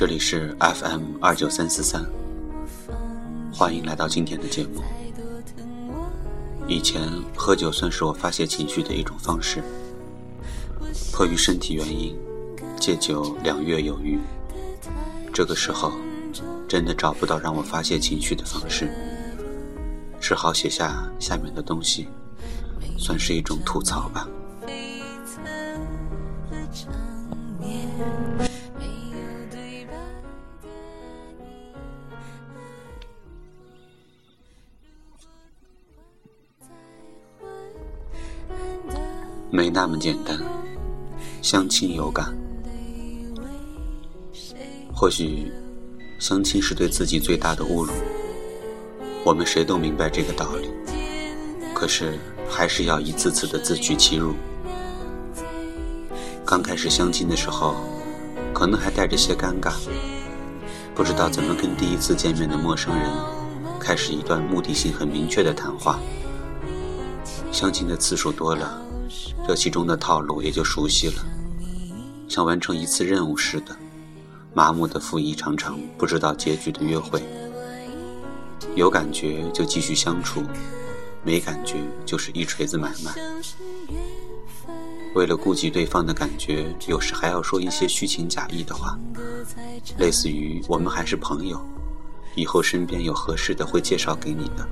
[0.00, 2.02] 这里是 FM 二九三四三，
[3.52, 4.82] 欢迎来到今天的节目。
[6.66, 7.06] 以前
[7.36, 9.62] 喝酒算是我发泄情绪的一种方式，
[11.12, 12.16] 迫于身体原因，
[12.78, 14.18] 戒酒两月有余。
[15.34, 15.92] 这个时候，
[16.66, 18.90] 真的找不到让我发泄情绪的方式，
[20.18, 22.08] 只好写下下面的东西，
[22.96, 24.26] 算是一种吐槽吧。
[39.50, 40.38] 没那么简单，
[41.42, 42.32] 相亲有感。
[44.94, 45.50] 或许，
[46.20, 47.92] 相亲是对自己最大的侮辱。
[49.24, 50.68] 我们谁都明白这个道理，
[51.74, 54.34] 可是还是要一次次的自取其辱。
[56.44, 57.74] 刚开始相亲的时候，
[58.54, 59.72] 可能还带着些尴尬，
[60.94, 63.10] 不知道怎么跟第一次见面的陌生人
[63.80, 65.98] 开始一段目的性很明确的谈话。
[67.50, 68.89] 相亲的次数多了。
[69.50, 71.26] 这其中的套路也就熟悉了，
[72.28, 73.76] 像完成一次任务似的，
[74.54, 77.20] 麻木的赴一场场不知道结局的约会。
[78.76, 80.44] 有感觉就继续相处，
[81.24, 83.12] 没感觉就是一锤子买卖。
[85.16, 88.96] 为了顾及对方的感觉，有时还要说一些虚情假意的话，
[89.98, 91.60] 类似于“我们还是朋友，
[92.36, 94.64] 以后身边有合适的会介绍给你的”。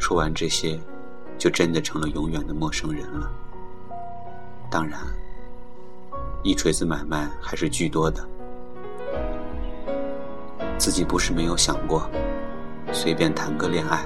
[0.00, 0.80] 说完这些。
[1.38, 3.30] 就真的成了永远的陌生人了。
[4.68, 5.00] 当然，
[6.42, 8.26] 一锤子买卖还是居多的。
[10.78, 12.10] 自己不是没有想过，
[12.92, 14.04] 随便谈个恋爱。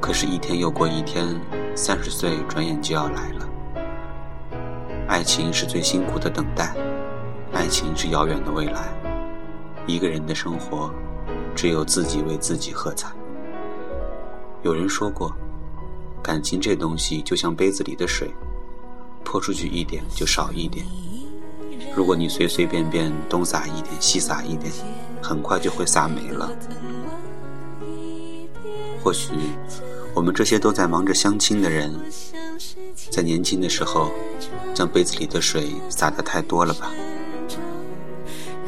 [0.00, 1.40] 可是，一天又过一天，
[1.74, 3.48] 三十岁转眼就要来了。
[5.08, 6.74] 爱情是最辛苦的等待，
[7.52, 8.92] 爱情是遥远的未来。
[9.86, 10.90] 一个人的生活，
[11.54, 13.08] 只有自己为自己喝彩。
[14.62, 15.32] 有人说过。
[16.22, 18.34] 感情这东西就像杯子里的水，
[19.26, 20.86] 泼出去一点就少一点。
[21.94, 24.72] 如果你随随便便东撒一点西撒一点，
[25.20, 26.48] 很快就会撒没了。
[29.02, 29.32] 或许
[30.14, 31.92] 我们这些都在忙着相亲的人，
[33.10, 34.10] 在年轻的时候
[34.72, 36.92] 将杯子里的水洒得太多了吧？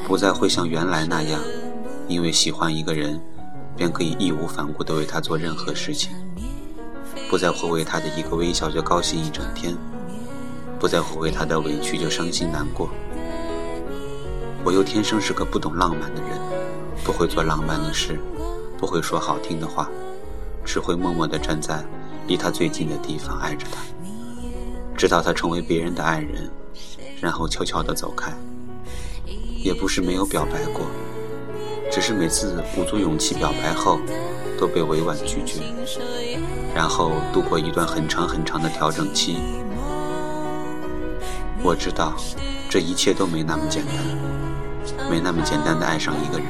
[0.07, 1.41] 不再会像原来那样，
[2.09, 3.21] 因为喜欢一个人，
[3.77, 6.11] 便可以义无反顾地为他做任何事情。
[7.29, 9.77] 不再会为他的一个微笑就高兴一整天，
[10.79, 12.89] 不再会为他的委屈就伤心难过。
[14.65, 16.39] 我又天生是个不懂浪漫的人，
[17.03, 18.19] 不会做浪漫的事，
[18.77, 19.89] 不会说好听的话，
[20.65, 21.85] 只会默默地站在
[22.27, 23.81] 离他最近的地方爱着他，
[24.97, 26.51] 直到他成为别人的爱人，
[27.21, 28.33] 然后悄悄地走开。
[29.61, 30.87] 也不是没有表白过，
[31.91, 33.99] 只是每次鼓足勇气表白后，
[34.59, 35.61] 都被委婉拒绝。
[36.75, 39.39] 然后度过一段很长很长的调整期。
[41.63, 42.15] 我知道，
[42.71, 46.47] 这一切都没那么简单，没那么简单的爱上一个人，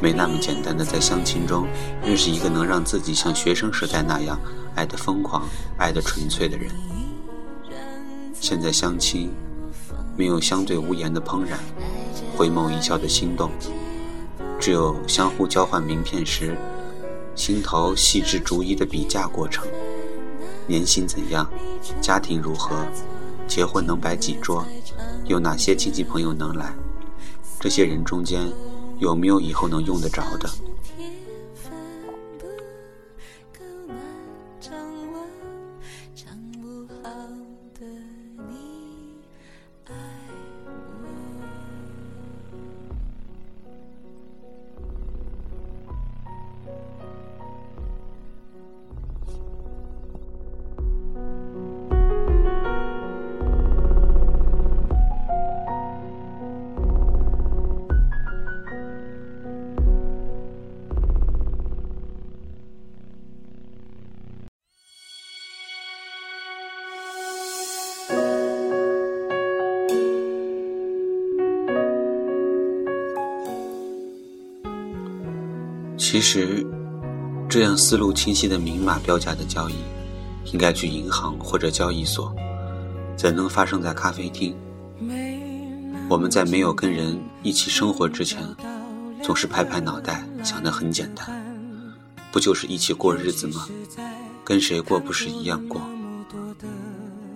[0.00, 1.66] 没那么简单的在相亲中
[2.04, 4.38] 认识一个能让自己像学生时代那样
[4.74, 6.70] 爱得疯狂、爱得纯粹的人。
[8.40, 9.30] 现在相亲，
[10.16, 11.58] 没有相对无言的怦然，
[12.36, 13.50] 回眸一笑的心动，
[14.60, 16.56] 只有相互交换名片时。
[17.34, 19.66] 心头细致逐一的比价过程，
[20.66, 21.48] 年薪怎样，
[21.98, 22.76] 家庭如何，
[23.46, 24.64] 结婚能摆几桌，
[25.26, 26.72] 有哪些亲戚朋友能来，
[27.60, 28.50] 这些人中间
[28.98, 30.48] 有没有以后能用得着的？
[76.12, 76.62] 其实，
[77.48, 79.76] 这样思路清晰的明码标价的交易，
[80.52, 82.36] 应该去银行或者交易所，
[83.16, 84.54] 怎能发生在咖啡厅？
[86.10, 88.46] 我们在没有跟人一起生活之前，
[89.22, 91.26] 总是拍拍脑袋想的很简单，
[92.30, 93.66] 不就是一起过日子吗？
[94.44, 95.80] 跟谁过不是一样过？《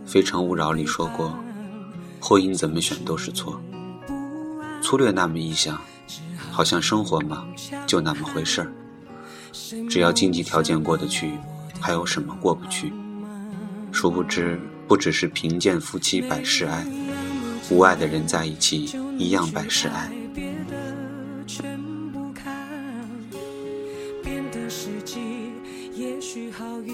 [0.05, 1.35] 非诚勿扰》里说过，
[2.21, 3.59] 婚姻怎么选都是错，
[4.83, 5.81] 粗略那么一想，
[6.57, 7.45] 好像生活嘛，
[7.87, 8.73] 就那么回事儿。
[9.91, 11.33] 只要经济条件过得去，
[11.79, 12.91] 还有什么过不去？
[13.93, 14.59] 殊不知，
[14.89, 16.87] 不只是贫贱夫妻百事哀，
[17.69, 20.11] 无爱的人在一起一样百事哀。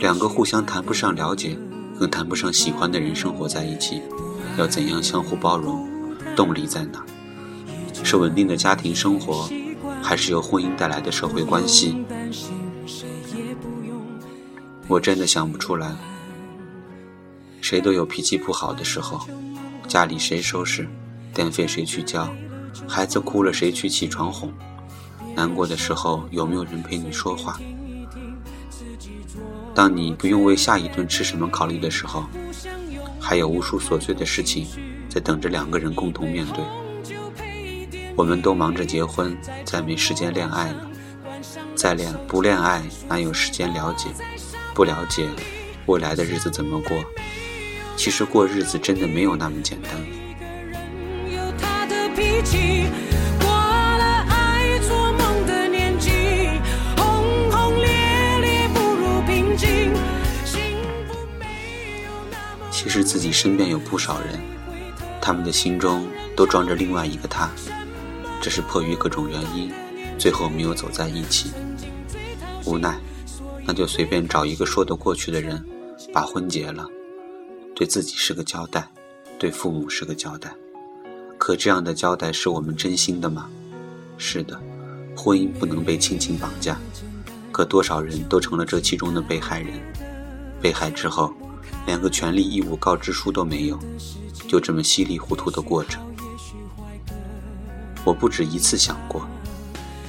[0.01, 1.57] 两个互相谈不上了解，
[1.97, 4.03] 更谈不上喜欢的人生活在一起，
[4.59, 5.89] 要怎样相互包容？
[6.35, 7.05] 动力在哪？
[8.03, 9.49] 是稳定的家庭生活，
[10.03, 12.05] 还是由婚姻带来的社会关系？
[14.89, 15.95] 我真的想不出来。
[17.61, 19.21] 谁都有脾气不好的时候，
[19.87, 20.87] 家里谁收拾，
[21.33, 22.29] 电费谁去交，
[22.89, 24.53] 孩子哭了谁去起床哄，
[25.35, 27.59] 难过的时候有没有人陪你说话？
[29.75, 32.25] 当你不用为下一顿吃什么考虑的时候，
[33.19, 34.67] 还有无数琐碎的事情
[35.09, 36.82] 在等着两个人共同面对。
[38.15, 40.89] 我们都忙着结婚，再没时间恋爱了。
[41.75, 44.09] 再恋不恋爱，哪有时间了解？
[44.75, 45.29] 不了解，
[45.87, 47.03] 未来的日子怎么过？
[47.97, 49.93] 其实过日子真的没有那么简单。
[62.71, 64.39] 其实自己身边有不少人，
[65.21, 66.07] 他们的心中
[66.37, 67.49] 都装着另外一个他，
[68.43, 69.73] 只是迫于各种原因，
[70.19, 71.53] 最后没有走在一起。
[72.67, 72.99] 无奈，
[73.65, 75.65] 那就随便找一个说得过去的人，
[76.13, 76.85] 把婚结了，
[77.73, 78.87] 对自己是个交代，
[79.39, 80.53] 对父母是个交代。
[81.39, 83.49] 可这样的交代是我们真心的吗？
[84.19, 84.61] 是的，
[85.17, 86.77] 婚姻不能被亲情绑架。
[87.53, 89.81] 可多少人都成了这其中的被害人，
[90.61, 91.33] 被害之后。
[91.85, 93.77] 连个权利义务告知书都没有，
[94.47, 95.99] 就这么稀里糊涂的过着。
[98.05, 99.27] 我不止一次想过，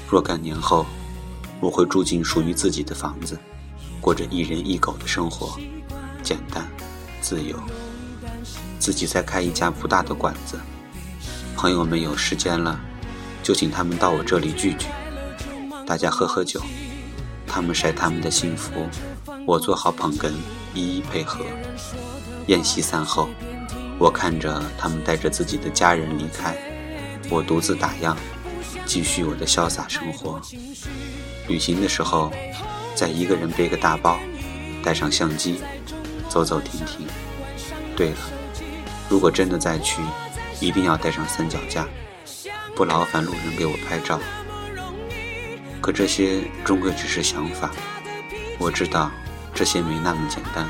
[0.09, 0.85] 若干年后，
[1.59, 3.37] 我会住进属于自己的房子，
[4.01, 5.57] 过着一人一狗的生活，
[6.21, 6.67] 简单、
[7.21, 7.57] 自由。
[8.79, 10.59] 自己再开一家不大的馆子，
[11.55, 12.79] 朋友们有时间了，
[13.41, 14.87] 就请他们到我这里聚聚，
[15.85, 16.61] 大家喝喝酒，
[17.47, 18.87] 他们晒他们的幸福，
[19.45, 20.31] 我做好捧哏。
[20.75, 21.45] 一一配合。
[22.47, 23.29] 宴席散后，
[23.99, 26.57] 我看着他们带着自己的家人离开，
[27.33, 28.15] 我独自打烊，
[28.85, 30.39] 继续我的潇洒生活。
[31.47, 32.31] 旅行的时候，
[32.93, 34.19] 再一个人背个大包，
[34.83, 35.59] 带上相机，
[36.29, 37.07] 走走停停。
[37.95, 38.17] 对了，
[39.09, 39.99] 如果真的再去，
[40.59, 41.87] 一定要带上三脚架，
[42.75, 44.19] 不劳烦路人给我拍照。
[45.81, 47.71] 可这些终归只是想法，
[48.59, 49.11] 我知道。
[49.55, 50.67] 这些没那么简单。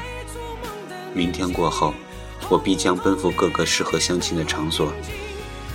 [1.14, 1.94] 明天过后，
[2.50, 4.92] 我必将奔赴各个适合相亲的场所，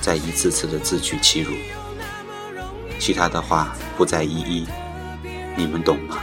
[0.01, 1.53] 再一次次的自取其辱。
[2.99, 4.67] 其他的话不再一一，
[5.57, 6.17] 你们懂吗？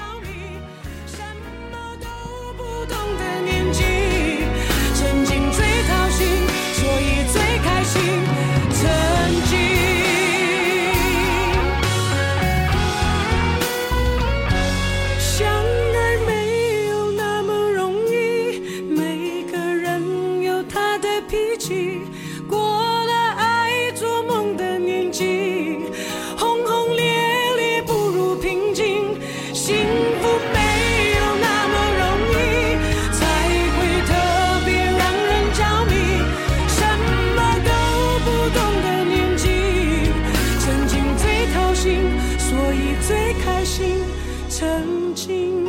[44.57, 45.65] 曾经。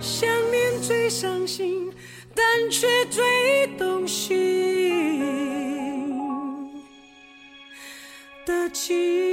[0.00, 1.92] 想念最伤心
[2.34, 4.32] 但却最动心
[8.46, 9.25] 的情。